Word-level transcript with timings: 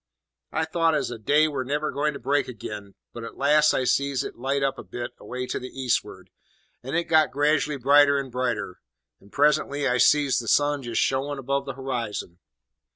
"I 0.51 0.65
thought 0.65 0.95
as 0.95 1.13
day 1.25 1.47
were 1.47 1.63
never 1.63 1.91
going 1.91 2.13
to 2.13 2.19
break 2.19 2.47
ag'in; 2.49 2.95
but 3.13 3.23
at 3.23 3.37
last 3.37 3.71
I 3.71 3.83
sees 3.83 4.23
it 4.23 4.35
light 4.35 4.63
up 4.63 4.79
a 4.79 4.83
bit 4.83 5.11
away 5.19 5.45
to 5.45 5.59
the 5.59 5.67
east'ard, 5.69 6.31
and 6.81 6.95
it 6.95 7.03
got 7.03 7.29
grad'ally 7.29 7.77
brighter 7.77 8.17
and 8.17 8.31
brighter; 8.31 8.79
and 9.19 9.31
presently 9.31 9.87
I 9.87 9.99
sees 9.99 10.39
the 10.39 10.47
sun 10.47 10.81
just 10.81 10.99
showin' 11.03 11.37
above 11.37 11.65
the 11.67 11.73
horizon. 11.73 12.39